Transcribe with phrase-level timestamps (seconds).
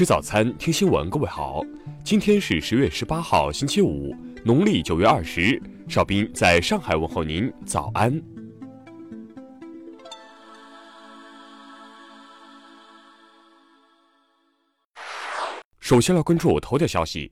[0.00, 1.10] 吃早餐，听新闻。
[1.10, 1.60] 各位好，
[2.02, 5.62] 今天是十月十八号，星期五，农历九月二十。
[5.90, 8.10] 邵斌在上海问候您，早安。
[15.80, 17.30] 首先来关注头条消息。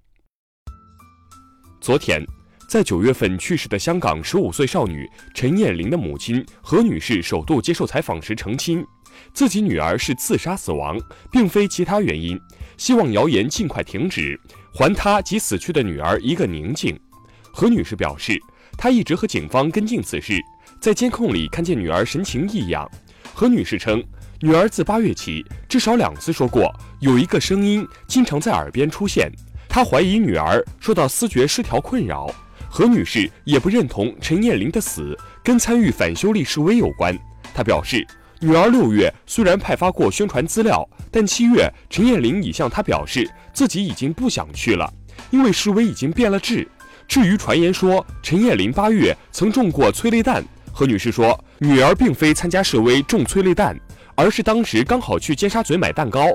[1.80, 2.22] 昨天，
[2.68, 8.84] 在九月份去世的香港十五岁少女陈燕玲的母亲何女士首度接受采访时澄清。
[9.32, 10.98] 自己女儿是自杀死亡，
[11.30, 12.38] 并非其他原因，
[12.76, 14.38] 希望谣言尽快停止，
[14.74, 16.98] 还她及死去的女儿一个宁静。
[17.52, 18.38] 何女士表示，
[18.76, 20.40] 她一直和警方跟进此事，
[20.80, 22.88] 在监控里看见女儿神情异样。
[23.34, 24.02] 何女士称，
[24.40, 29.30] 女儿自八月起至少两次说过有一个声音经常在耳边出现，
[29.68, 32.28] 她怀疑女儿受到思觉失调困扰。
[32.70, 37.18] 何女士也不认同陈燕玲的死跟参与反修例示威有关，
[37.54, 38.06] 她表示。
[38.40, 44.88] 女儿六月虽然派发过宣传资料，但七月陈燕玲已向她表示自己已经不想去了，
[45.30, 46.66] 因为示威已经变了质。
[47.08, 53.76] 至于传言说陈燕玲八月曾中过催泪弹，何女士说女儿并非参加示威中催泪弹，
[54.14, 56.26] 而是当时刚好去尖沙咀买蛋糕。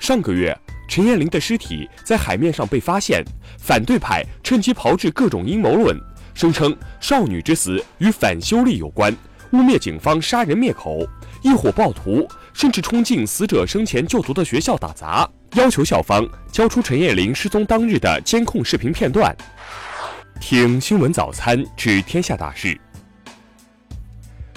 [0.00, 0.56] 上个月
[0.88, 3.22] 陈燕玲的尸体在海面上被发现，
[3.56, 5.96] 反对派趁机炮制各种阴谋论，
[6.34, 9.16] 声称少女之死与反修例有关，
[9.52, 11.06] 污蔑警方杀人灭口。
[11.42, 19.36] 一伙暴徒甚至冲进死者生前就读的学校打砸，要求校方交出陈叶玲失踪当日的监控视频片段。
[20.40, 22.78] 听新闻早餐知天下大事。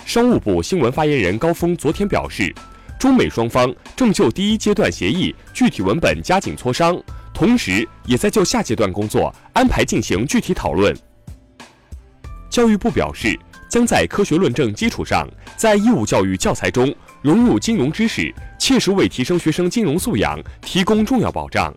[0.06, 2.54] 商务部新闻发言人高峰昨天表示，
[3.00, 6.96] 中美双方正就第一阶段协议具体文本加紧磋商，
[7.34, 10.96] 同时也在就下阶段工作安排进行具体讨论。
[12.50, 13.38] 教育部表示。
[13.76, 21.76] 将在科学论证基础上，在义务教育教材中融入金融知识，切实为提升学生金融素养提供重要保障。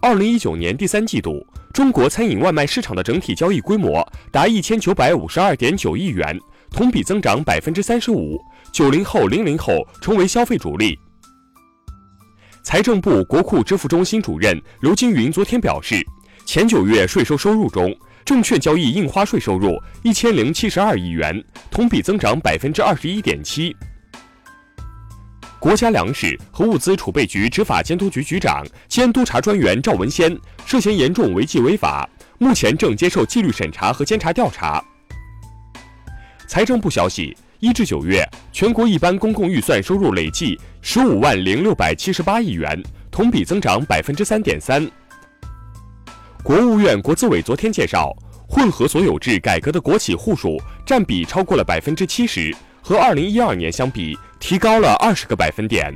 [0.00, 6.34] 二零一九年第三季度，中国餐饮外卖市场的整体交易规模达一千九百五十二点九亿元，
[6.70, 8.40] 同比增长百分之三十五。
[8.72, 10.98] 九零后、零零后成为消费主力。
[12.62, 16.02] 财政部国库支付中心主任刘金云昨天表示，
[16.46, 17.94] 前九月税收收入中。
[18.26, 23.74] 证券交易印花税收入一千零七十二亿元，同比增长百分之二十一点七。
[25.60, 30.36] 国家粮食和物资储备局执法监督局局长兼督察专员赵文先
[30.66, 34.84] 涉嫌严重违纪违法，目前正接受纪律审查和监察调查。
[36.48, 44.84] 财政部消息，一至九月，全国一般公共预算收入累计十五万零六百七十八亿元，同比增长百分之三点三。
[46.46, 48.16] 国务院国资委昨天介绍，
[48.48, 55.92] 混合所有制改革的国企户数占比超过了百分之七十，和二零一二年相比提高了二十个百分点。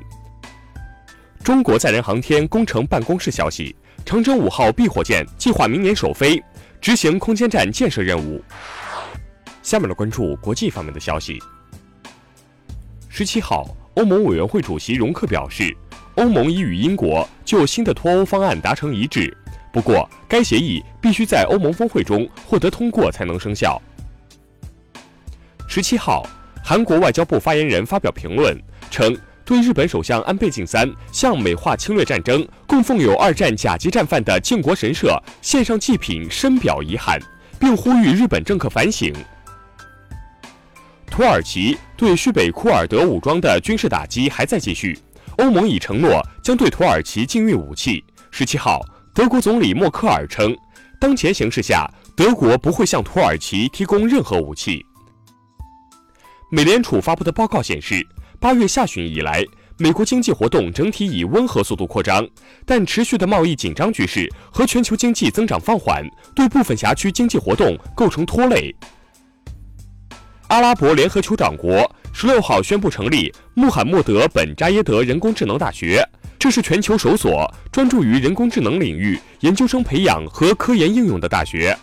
[1.44, 6.43] 中国载人航天工程办公室消息，长征五号 B 火箭计划明年首飞，
[6.81, 8.43] 执行空间站建设任务。
[9.62, 11.38] 下面来关注国际方面的消息。
[13.09, 15.72] 十七号，欧盟委员会主席容克表示，
[16.17, 19.32] 欧盟已与英国就新的脱欧方案达成一致。
[19.72, 23.81] 不过，该协议必须在欧盟峰会中获得通过才能生效。
[25.69, 26.26] 十七号，
[26.64, 28.60] 韩国外交部发言人发表评论
[28.91, 37.20] 称，对日本首相安倍晋三向美化侵略战争、供奉有二战甲级战犯的靖国神社献上祭品深表遗憾，
[37.60, 39.14] 并呼吁日本政客反省。
[41.06, 44.98] 土耳其对叙北库尔德武装的军事打击还在继续，
[45.38, 48.02] 欧盟已承诺将对土耳其禁运武器。
[48.32, 48.81] 十七号。
[49.20, 50.56] 德国总理默克尔称，
[50.98, 51.86] 当前形势下，
[52.16, 54.82] 德国不会向土耳其提供任何武器。
[56.50, 58.03] 美联储发布的报告显示，
[58.41, 59.44] 八月下旬以来，
[59.76, 62.26] 美国经济活动整体以温和速度扩张，
[62.64, 66.02] 但持续的贸易紧张局势和全球经济增长放缓，
[66.34, 68.75] 对部分辖区经济活动构成拖累。
[70.48, 76.02] 阿拉伯联合酋长国十六号宣布成立穆罕默德本扎耶德人工智能大学。
[76.40, 81.76] 这是全球首所专注于人工智能领域研究生培养和科研应用的大学。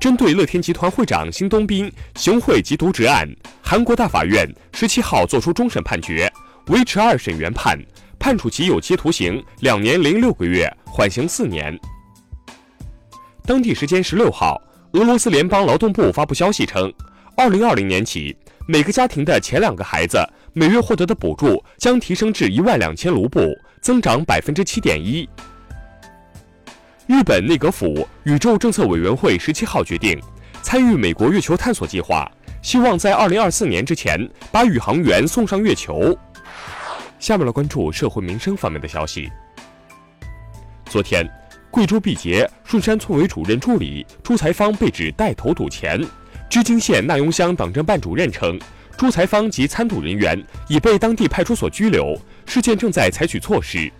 [0.00, 3.28] 针对乐天集团会长辛东斌行贿及渎职案，
[3.60, 6.32] 韩国大法院十七号作出终审判决，
[6.68, 7.78] 维持二审原判，
[8.18, 11.78] 判处其有期徒刑两年零六个月，缓刑四年。
[13.44, 14.58] 当地时间十六号，
[14.92, 16.90] 俄罗斯联邦劳动部发布消息称，
[17.36, 18.34] 二零二零年起。
[18.68, 20.18] 每个家庭的前两个孩子
[20.58, 25.28] 每月获得的补助将提升至一万两千卢布，增长百分之七点一。
[27.06, 30.18] 日本内阁府宇宙政策委员会十七号决定
[30.62, 32.26] 参与美国月球探索计划，
[32.62, 34.18] 希望在二零二四年之前
[34.50, 36.18] 把宇航员送上月球。
[37.18, 39.30] 下面来关注社会民生方面的消息。
[40.86, 41.28] 昨天，
[41.70, 46.02] 贵州毕节顺山村委主任助理朱才芳被指带头赌钱。
[46.48, 48.58] 织金县纳雍乡党政办主任称，
[48.96, 53.92] 朱才芳及参赌人员已被当地派出所拘留，事件正在采取措施。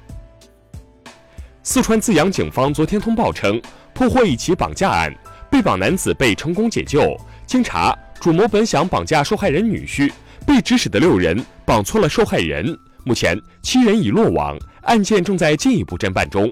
[1.63, 3.61] 四川资阳警方昨天通报称，
[3.93, 5.15] 破获一起绑架案，
[5.51, 7.15] 被绑男子被成功解救。
[7.47, 10.11] 经查，主谋本想绑架受害人女婿，
[10.47, 12.75] 被指使的六人绑错了受害人。
[13.05, 16.51] 目前，七人已落网，案件正在进一步侦办中。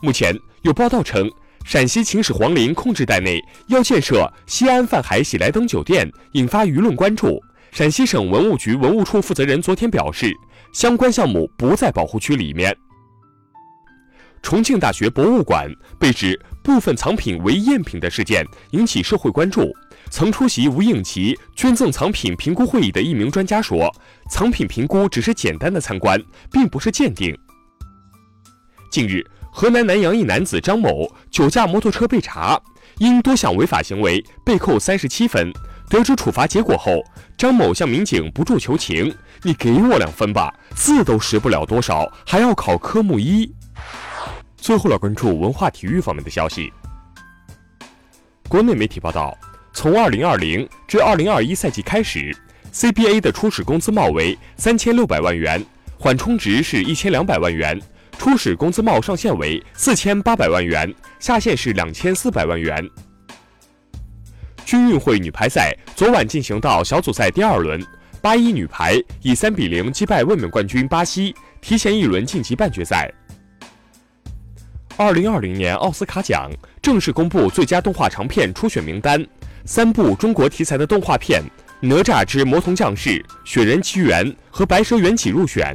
[0.00, 1.30] 目前有报道称，
[1.70, 7.40] 陕西秦始皇陵控制带内要建设西安泛海喜来登酒店，引发舆论关注。
[7.70, 10.32] 陕西省文物局文物处负责人昨天表示，
[10.72, 12.76] 相关项目不在保护区里面。
[14.42, 19.72] 重庆大学博物馆被指部分藏品为赝品的事件引起社会关注。
[20.10, 23.88] 曾出席吴应奇捐赠藏品评估会议的一名专家说
[24.28, 26.20] ：“藏品评估只是简单的参观，
[26.50, 27.32] 并不是鉴定。”
[28.90, 32.60] 近日，河南南阳一男子张某酒驾摩托车被查，
[32.98, 35.52] 因多项违法行为被扣三十七分。
[35.88, 37.02] 得知处罚结果后，
[37.36, 39.12] 张某向民警不住求情
[39.42, 43.52] ：“你给我两分吧，字都识不了多少，还要考科目一。”
[44.56, 46.72] 最后来关注文化体育方面的消息。
[48.48, 49.36] 国内媒体报道。
[49.72, 52.36] 从二零二零至二零二一赛季开始
[52.74, 55.64] ，CBA 的初始工资帽为三千六百万元，
[55.96, 57.80] 缓冲值是一千两百万元，
[58.20, 62.86] 初始工资帽上限为四千八百万元，下限是两千四百万元。
[64.62, 67.82] 军运会女排赛昨晚进行到小组赛第二轮，
[68.20, 73.10] 八一女排以三比零击败卫冕冠军巴西，提前一轮晋级半决赛。
[74.98, 76.50] 二零二零年奥斯卡奖
[76.82, 79.26] 正式公布最佳动画长片初选名单。
[79.64, 81.42] 三部中国题材的动画片
[81.80, 83.08] 《哪吒之魔童降世》
[83.46, 85.74] 《雪人奇缘》和《白蛇缘起》入选。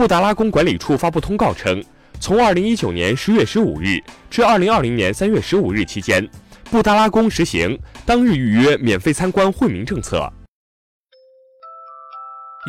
[0.00, 1.84] 布达拉宫管理处发布通告称，
[2.18, 6.26] 从二零一九年十月十五日至二零二零年三月十五日期间，
[6.70, 10.26] 布达拉宫实行当日预约免费参观惠民政策。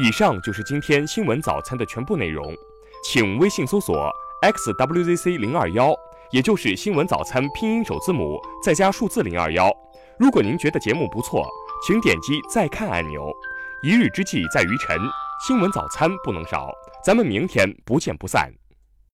[0.03, 2.53] 以上就是今天新闻早餐的全部内容，
[3.05, 4.11] 请微信搜索
[4.41, 5.95] xwzc 零二幺。
[6.31, 9.71] 也就是新闻早餐拼音首字母再加数字零二幺。
[10.19, 11.47] 如果您觉得节目不错，
[11.87, 13.33] 请点击再看按钮。
[13.83, 14.99] 一日之计在于晨，
[15.47, 16.71] 新闻早餐不能少。
[17.03, 18.60] 咱们明天不见不散。